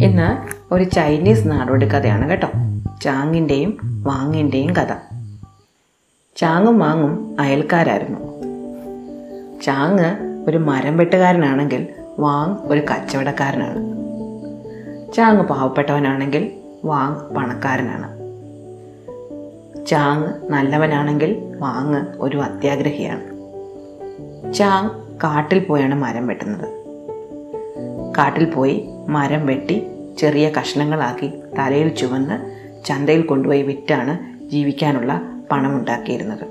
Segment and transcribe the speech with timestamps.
[0.00, 2.48] ഇന്ന് ഒരു ചൈനീസ് നാടോടി കഥയാണ് കേട്ടോ.
[3.02, 4.94] ചാങ്ങിന്റെയും വാങ്ങിന്റെയും കഥ.
[6.36, 8.20] ചാങ്ങും വാങ്ങും അയൽക്കാരായിരുന്നു.
[9.60, 10.16] ചാങ്
[10.48, 11.88] ഒരു മരം വെട്ടുകാരനാണെങ്കിൽ
[12.18, 14.00] വാങ് ഒരു കച്ചവടക്കാരനാണ്.
[15.12, 16.50] ചാങ് പാവപ്പെട്ടവനാണെങ്കിൽ
[16.84, 18.20] വാങ് പണക്കാരനാണ്.
[19.86, 23.24] ചാങ് നല്ലവനാണെങ്കിൽ വാങ് ഒരു അത്യാഗ്രഹിയാണ്.
[24.52, 24.90] ചാങ്
[25.24, 26.79] കാട്ടിൽ പോയാണ് മരം വെട്ടുന്നത്.
[28.18, 29.86] കാട്ടിൽ പോയി മരം വെട്ടി
[30.18, 34.18] ചെറിയ കഷ്ണങ്ങളാക്കി തലയിൽ ചുവന്ന് ചന്തയിൽ കൊണ്ടുപോയി വിറ്റാണ്
[34.50, 36.46] ജീവിക്കാനുള്ള പണമുണ്ടാക്കിയിരുന്നത്.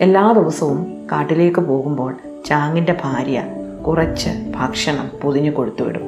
[0.00, 3.42] എല്ലാ ദിവസവും കാട്ടിലേക്ക് പോകുമ്പോൾ ചാങ്ങിന്റെ ഭാര്യ
[3.86, 6.02] കുറച്ച് ഭക്ഷണം പൊതിഞ്ഞു കൊടുത്തുവിടും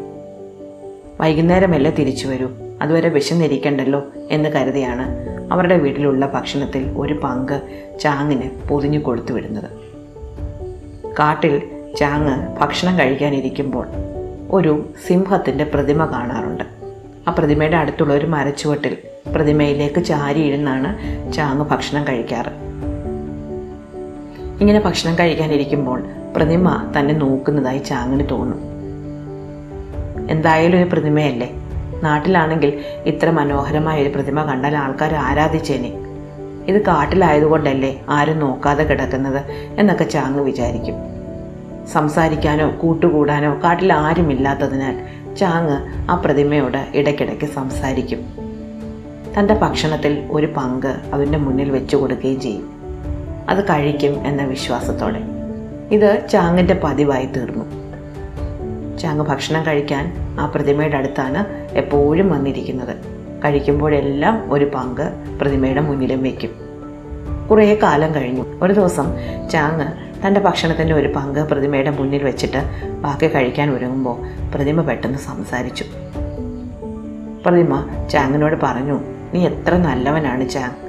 [1.20, 2.48] വൈകുന്നേരമല്ലേ തിരിച്ചു വരൂ.
[2.82, 5.06] അതുവരെ വിശന്നിരിക്കണ്ടല്ലോ എന്ന് കരുതിയാണ്
[5.52, 7.62] അവരുടെ വീട്ടിലുള്ള ഭക്ഷണത്തിൽ ഒരു പങ്ക്
[8.00, 9.70] ചാങ്ങിന് പൊതിഞ്ഞു കൊടുത്തു വിടുന്നത്.
[11.18, 11.62] കാട്ടിൽ
[11.96, 13.86] ചാങ് ഭക്ഷണം കഴിക്കാനിരിക്കുമ്പോൾ
[14.50, 16.64] ഒരു സിംഹത്തിന്റെ പ്രതിമ കാണാറുണ്ട്.
[17.28, 18.96] ആ പ്രതിമയുടെ അടുത്തുള്ള ഒരു മരച്ചുവട്ടിൽ
[19.34, 20.96] പ്രതിമയിലേക്ക് ചാരി ചാരിയിരുന്നാണ്
[21.32, 22.52] ചാങ് ഭക്ഷണം കഴിക്കാറ്.
[24.60, 26.02] ഇങ്ങനെ ഭക്ഷണം കഴിക്കാനിരിക്കുമ്പോൾ
[26.36, 28.58] പ്രതിമ തന്നെ നോക്കുന്നതായി ചാങ്ങിന് തോന്നും.
[30.30, 31.50] എന്തായാലും ഒരു പ്രതിമയല്ലേ?
[32.02, 35.92] നാട്ടിലാണെങ്കിൽ ഇത്ര മനോഹരമായ ഒരു പ്രതിമ കണ്ടാൽ ആൾക്കാർ ആരാധിച്ചേനെ?
[36.66, 39.42] ഇത് കാട്ടിലായതുകൊണ്ടല്ലേ ആരും നോക്കാതെ കിടക്കുന്നത്?
[39.80, 41.15] എന്നൊക്കെ ചാങ് വിചാരിക്കും.
[41.92, 44.98] സംസാരിക്കാനോ കൂട്ടുകൂടാനോ കാട്ടിൽ ആരുമില്ലാത്തതിനാൽ
[45.36, 48.18] ചാങ് ആ പ്രതിമയോട് ഇടയ്ക്കിടയ്ക്ക് സംസാരിക്കും.
[49.38, 52.68] തന്റെ ഭക്ഷണത്തിൽ ഒരു പങ്ക് അതിന്റെ മുന്നിൽ വെച്ചു കൊടുക്കുകയും ചെയ്യും.
[53.48, 55.20] അത് കഴിക്കും എന്ന വിശ്വാസത്തോടെ.
[55.90, 57.64] ഇത് ചാങ്ങിന്റെ പതിവായി തീർന്നു.
[58.98, 62.96] ചാങ് ഭക്ഷണം കഴിക്കാൻ ആ പ്രതിമയുടെ അടുത്താണ് എപ്പോഴും വന്നിരിക്കുന്നത്.
[63.44, 66.50] കഴിക്കുമ്പോഴെല്ലാം ഒരു പങ്ക് പ്രതിമയുടെ മുന്നിലും വയ്ക്കും
[67.50, 68.44] കുറേ കാലം കഴിഞ്ഞു.
[68.62, 69.06] ഒരു ദിവസം
[69.50, 72.60] ചാങ് തന്റെ ഭക്ഷണത്തിന്റെ ഒരു പങ്ക് പ്രതിമയുടെ മുന്നിൽ വെച്ചിട്ട്
[73.00, 74.16] ബാക്കി കഴിക്കാൻ ഒരുങ്ങുമ്പോൾ
[74.54, 75.84] പ്രതിമ പെട്ടെന്ന് സംസാരിച്ചു.
[77.46, 79.00] പ്രതിമ ചാങ്ങിനോട് പറഞ്ഞു
[79.34, 80.86] നീ എത്ര നല്ലവനാണ് ചാങ്.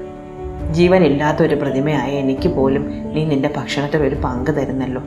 [0.73, 5.02] ജീവനില്ലാത്ത ഒരു പ്രതിമയായ എനിക്ക് പോലും നീ നിന്റെ ഭക്ഷണത്തിൽ ഒരു പങ്ക് തരുന്നല്ലോ.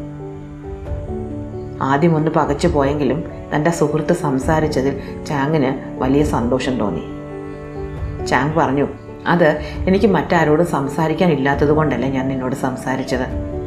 [1.82, 7.04] ആദ്യം ഒന്ന് പകച്ചു പോയെങ്കിലും തന്റെ സുഹൃത്ത് സംസാരിച്ചതിൽ ചാങ്ങിന് വലിയ സന്തോഷം തോന്നി.
[8.26, 8.88] ചാങ് പറഞ്ഞു
[9.26, 13.59] അത് എനിക്ക് മറ്റാരോടും സംസാരിക്കാനില്ലാത്തത് കൊണ്ടല്ല ഞാൻ നിന്നോട് സംസാരിച്ചത്.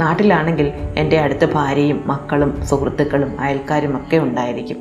[0.00, 4.76] നാട്ടിലാണെങ്കിൽ എന്റെ അടുത്ത ഭാര്യയും മക്കളും സുഹൃത്തുക്കളും അയൽക്കാരും ഒക്കെ ഉണ്ടായിരിക്കും.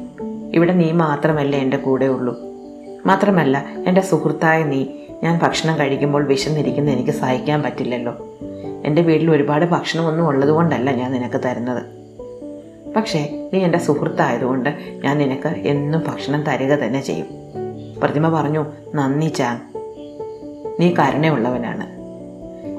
[0.53, 2.39] ഇവിടെ നീ മാത്രമല്ല എന്റെ കൂടെ ഉള്ളൂ.
[3.05, 4.85] മാത്രമല്ല എന്റെ സുഹൃത്തായ നീ
[5.23, 8.17] ഞാൻ ഭക്ഷണം കഴിക്കുമ്പോൾ വിശന്നിരിക്കുന്ന എനിക്ക് സഹിക്കാൻ പറ്റില്ലല്ലോ.
[8.85, 11.83] എന്റെ വീട്ടിൽ ഒരുപാട് ഭക്ഷണമൊന്നും ഉള്ളതുകൊണ്ടല്ല ഞാൻ നിനക്ക് തരുന്നത്.
[12.95, 14.69] പക്ഷേ നീ എന്റെ സുഹൃത്തായതുകൊണ്ട്
[15.03, 17.27] ഞാൻ നിനക്ക് എന്നും ഭക്ഷണം തരിക തന്നെ ചെയ്യും.
[18.01, 18.65] പ്രതിമ പറഞ്ഞു
[18.95, 19.59] നന്ദി ചാങ്
[20.81, 21.98] നീ കരുണയുള്ളവനാണ്.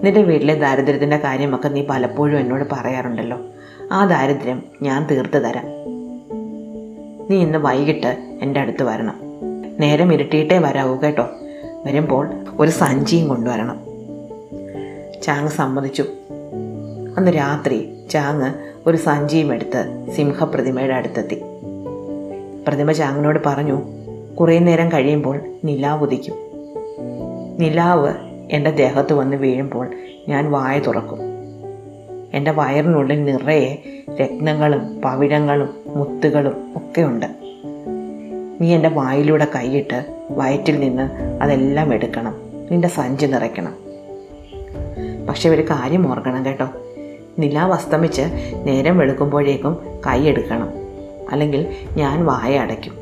[0.04, 3.38] നിന്റെ വീട്ടിലെ ദാരിദ്ര്യത്തിന്റെ കാര്യമൊക്കെ നീ പലപ്പോഴും എന്നോട് പറയാറുണ്ടല്ലോ.
[3.92, 5.64] ആ ദാരിദ്ര്യം ഞാൻ തീർത്തു തരാം.
[7.30, 9.20] നീ ഇന്ന് വൈകിട്ട് എന്റെ അടുത്ത് വരണം.
[9.80, 11.28] നേരം ഇരുട്ടിയിട്ടേ വരാവൂ കേട്ടോ.
[11.86, 13.80] വരുമ്പോൾ ഒരു സഞ്ചിയും കൊണ്ടുവരണം.
[15.22, 16.04] ചാങ് സമ്മതിച്ചു.
[17.16, 18.54] അന്ന് രാത്രി ചാങ്
[18.86, 21.42] ഒരു സഞ്ചിയും എടുത്ത് സിംഹപ്രതിമയുടെ അടുത്തെത്തി.
[22.68, 23.82] പ്രതിമ ചാങ്ങിനോട് പറഞ്ഞു
[24.40, 26.34] കുറേ നേരം കഴിയുമ്പോൾ നിലാവ് ഉദിക്കും.
[27.58, 29.90] നിലാവ് എന്റെ ദേഹത്ത് വന്ന് വീഴുമ്പോൾ
[30.28, 31.18] ഞാൻ വായ തുറക്കും.
[32.32, 37.26] എന്റെ വയറിനുള്ളിൽ നിറയെ രത്നങ്ങളും പവിഴങ്ങളും മുത്തുകളും ഒക്കെയുണ്ട്.
[38.60, 41.10] നീ എന്റെ വായിലൂടെ കൈയിട്ട് വയറ്റിൽ നിന്ന്
[41.42, 42.34] അതെല്ലാം എടുക്കണം.
[42.70, 43.74] നിന്റെ സഞ്ചി നിറയ്ക്കണം.
[45.26, 46.68] പക്ഷെ ഒരു കാര്യം ഓർക്കണം കേട്ടോ.
[47.38, 48.22] നിലാവ് അസ്തമിച്ച്
[48.64, 50.68] നേരം വെളുക്കുമ്പോഴേക്കും കൈ എടുക്കണം.
[51.32, 52.94] അല്ലെങ്കിൽ ഞാൻ വായ അടയ്ക്കും.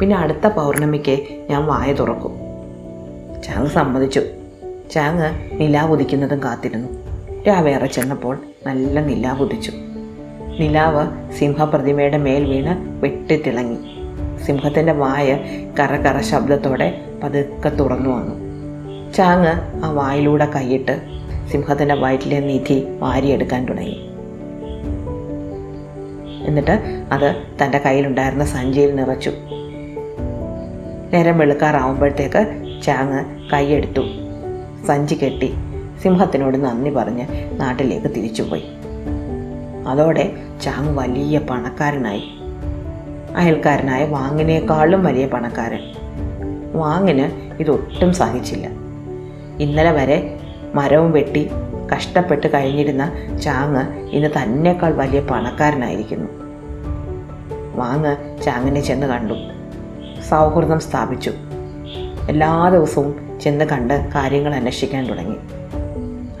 [0.00, 2.32] പിന്നെ അടുത്ത പൗർണമിക്ക് ഞാൻ വായ തുറക്കും.
[3.42, 4.22] ചാങ് സമ്മതിച്ചു.
[4.92, 6.88] ചാങ് നിലാവുദിക്കുന്നതും കാത്തിരുന്നു.
[7.42, 9.72] രാവേറെ ചെന്നപ്പോൾ നല്ല നിലാവ് ഉദിച്ചു
[10.60, 13.76] നിലാവ് സിംഹപ്രതിമയുടെ മേൽ വീണ് വെട്ടിത്തിളങ്ങി.
[14.44, 15.38] സിംഹത്തിന്റെ വായ
[15.80, 18.34] കറ കറ ശബ്ദത്തോടെ പതുക്കെ തുറന്നു വന്നു.
[19.12, 21.00] ചാങ് ആ വായിലൂടെ കൈയിട്ട്
[21.48, 24.06] സിംഹത്തിന്റെ വയറ്റിലെ നിധി വാരിയെടുക്കാൻ തുടങ്ങി.
[26.44, 29.30] എന്നിട്ട് അത് തന്റെ കയ്യിലുണ്ടായിരുന്ന സഞ്ചിയിൽ നിറച്ചു.
[31.12, 34.21] നേരം വെളുക്കാറാവുമ്പോഴത്തേക്ക് ചാങ് കൈയെടുത്തു.
[34.86, 35.54] സഞ്ചി കെട്ടി
[36.02, 37.26] സിംഹത്തിനോട് നന്ദി പറഞ്ഞ്
[37.60, 38.64] നാട്ടിലേക്ക് തിരിച്ചുപോയി.
[39.86, 40.32] അതോടെ
[40.62, 42.22] ചാങ് വലിയ പണക്കാരനായി.
[43.36, 45.78] അയൽക്കാരനായ വാങ്ങിനേക്കാളും വലിയ പണക്കാരൻ.
[46.72, 48.68] വാങ്ങിന് ഇതൊട്ടും സഹിച്ചില്ല
[49.60, 50.40] ഇന്നലെ വരെ
[50.74, 51.50] മരവും വെട്ടി
[51.94, 53.12] കഷ്ടപ്പെട്ട് കഴിഞ്ഞിരുന്ന
[53.42, 56.28] ചാങ് ഇന്ന് തന്നെക്കാൾ വലിയ പണക്കാരനായിരിക്കുന്നു.
[57.74, 59.34] വാങ് ചാങ്ങിനെ ചെന്ന് കണ്ടു.
[60.28, 61.32] സൗഹൃദം സ്ഥാപിച്ചു.
[62.28, 65.36] എല്ലാ ദിവസവും ചെന്ന് കണ്ട് കാര്യങ്ങൾ അന്വേഷിക്കാൻ തുടങ്ങി.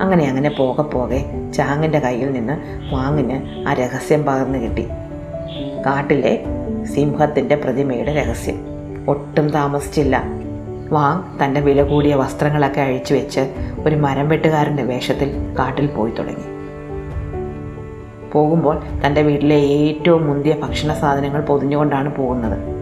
[0.00, 1.24] അങ്ങനെ അങ്ങനെ പോകെ പോകെ
[1.54, 2.52] ചാങ്ങിന്റെ കയ്യിൽ നിന്ന്
[2.94, 4.88] വാങ്ങിന് ആ രഹസ്യം പകർന്നു കിട്ടി.
[5.86, 6.44] കാട്ടിലെ
[6.94, 8.64] സിംഹത്തിന്റെ പ്രതിമയുടെ രഹസ്യം.
[9.08, 10.24] ഒട്ടും താമസിച്ചില്ല.
[10.90, 13.54] വാങ് തന്റെ വില കൂടിയ വസ്ത്രങ്ങളൊക്കെ അഴിച്ചു വെച്ച്
[13.86, 16.62] ഒരു മരം വെട്ടുകാരന്റെ വേഷത്തിൽ കാട്ടിൽ പോയി തുടങ്ങി.
[18.32, 22.81] പോകുമ്പോൾ തന്റെ വീട്ടിലെ ഏറ്റവും മുന്തിയ ഭക്ഷണ സാധനങ്ങൾ പൊതിഞ്ഞുകൊണ്ടാണ് പോകുന്നത്.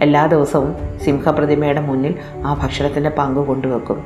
[0.00, 0.74] എല്ലാ ദിവസവും
[1.04, 2.14] സിംഹപ്രതിമയുടെ മുന്നിൽ
[2.44, 4.02] ആ ഭക്ഷണത്തിന്റെ പങ്ക് കൊണ്ടുവെക്കും.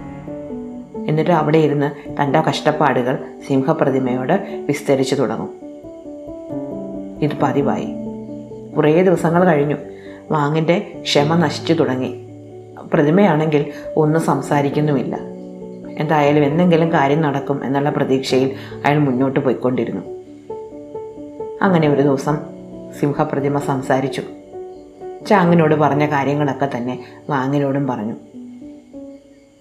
[1.08, 1.90] എന്നിട്ട് അവിടെ ഇരുന്ന്
[2.22, 3.18] തന്റെ കഷ്ടപ്പാടുകൾ
[3.48, 5.48] സിംഹപ്രതിമയോട് വിസ്തരിച്ചു തുടങ്ങും.
[7.22, 7.88] ഇത് പതിവായി.
[8.76, 9.76] കുറേ ദിവസങ്ങൾ കഴിഞ്ഞു.
[10.30, 12.14] വാങ്ങിന്റെ ക്ഷമ നശിച്ചു തുടങ്ങി.
[12.92, 15.18] പ്രതിമയാണെങ്കിൽ ഒന്നും സംസാരിക്കുന്നുമില്ല.
[15.98, 18.50] എന്തായാലും എന്തെങ്കിലും കാര്യം നടക്കും എന്നുള്ള പ്രതീക്ഷയിൽ
[18.84, 20.02] അയാൾ മുന്നോട്ട് പോയിക്കൊണ്ടിരുന്നു.
[21.62, 22.38] അങ്ങനെ ഒരു ദിവസം
[23.00, 24.22] സിംഹപ്രതിമ സംസാരിച്ചു.
[25.26, 28.14] ചാങ്ങിനോട് പറഞ്ഞ കാര്യങ്ങളൊക്കെ തന്നെ വാങ്ങിനോടും പറഞ്ഞു.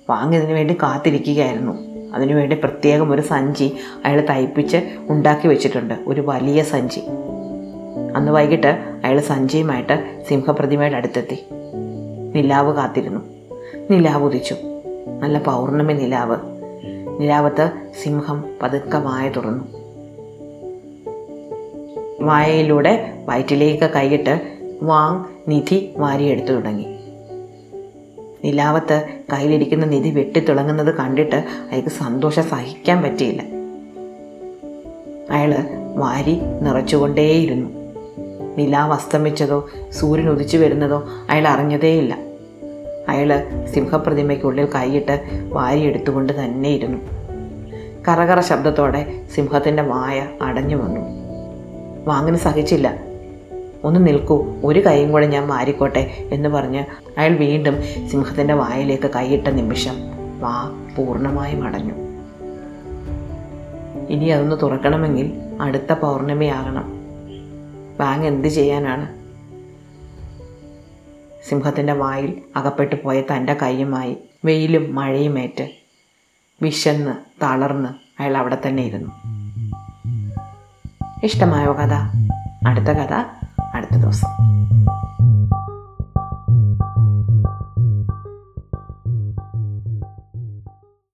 [0.09, 1.91] വാങ്ങി ഇതിനു വേണ്ടി കാത്തിരിക്കുകയായിരുന്നു.
[2.13, 4.77] അതിനുവേണ്ടി പ്രത്യേകം ഒരു സഞ്ചി അയാൾ തയ്പ്പിച്ച്
[5.09, 5.93] ഉണ്ടാക്കി വെച്ചിട്ടുണ്ട്.
[6.07, 6.99] ഒരു വലിയ സഞ്ചി.
[8.15, 11.45] അന്ന് വൈകിട്ട് അയാൾ സഞ്ചിയുമായിട്ട് സിംഹപ്രതിമയുടെ അടുത്തെത്തി.
[12.35, 13.19] നിലാവ് കാത്തിരുന്നു.
[13.91, 14.55] നിലാവ് ഉദിച്ചു.
[15.19, 16.37] നല്ല പൗർണമി നിലാവ്.
[17.19, 17.71] നിലാവത്ത്
[18.03, 19.81] സിംഹം പതുക്കെ തുറന്നു.
[22.21, 26.85] വായയിലൂടെ വയറ്റിലേക്ക് കൈയിട്ട് വാങ് നിധി വാരിയെടുത്തു തുടങ്ങി.
[28.45, 31.35] നിലാവത്ത് കയ്യിലിരിക്കുന്ന നിധി വെട്ടിത്തിളങ്ങുന്നത് കണ്ടിട്ട്
[31.71, 33.41] അയാൾക്ക് സന്തോഷം സഹിക്കാൻ പറ്റിയില്ല.
[35.31, 35.55] അയാൾ
[35.95, 37.69] വാരി നിറച്ചുകൊണ്ടേയിരുന്നു.
[38.57, 42.17] നിലാവ് അസ്തമിച്ചതോ സൂര്യൻ ഉദിച്ചു വരുന്നതോ അയാൾ അറിഞ്ഞതേയില്ല.
[43.09, 43.43] അയാൾ
[43.73, 46.99] സിംഹപ്രതിമയ്ക്കുള്ളിൽ കൈയിട്ട് വാരിയെടുത്തുകൊണ്ട് തന്നെ ഇരുന്നു
[48.07, 50.99] കറകറ ശബ്ദത്തോടെ സിംഹത്തിന്റെ വായ അടഞ്ഞു വന്നു.
[52.05, 53.10] വാങ്ങിന് സഹിച്ചില്ല.
[53.83, 56.85] ഒന്ന് നിൽക്കൂ ഒരു കൈയും കൂടെ ഞാൻ മാറിക്കോട്ടെ എന്ന് പറഞ്ഞ്
[57.17, 59.95] അയാൾ വീണ്ടും സിംഹത്തിന്റെ വായിലേക്ക് കൈയിട്ട നിമിഷം
[60.39, 61.93] വാ പൂർണമായും അടഞ്ഞു.
[64.09, 66.91] ഇനി അതൊന്ന് തുറക്കണമെങ്കിൽ അടുത്ത പൗർണമിയാകണം.
[67.99, 69.21] വാങ് എന്ത് ചെയ്യാനാണ്?
[71.49, 75.69] സിംഹത്തിന്റെ വായിൽ അകപ്പെട്ടു പോയ തന്റെ കൈയുമായി വെയിലും മഴയുമേറ്റ്
[76.61, 79.11] വിശന്ന് തളർന്ന് അയാൾ അവിടെ തന്നെ ഇരുന്നു.
[81.23, 81.93] ഇഷ്ടമായോ കഥ?
[82.67, 83.40] അടുത്ത കഥ
[83.81, 84.50] ありがとうございます。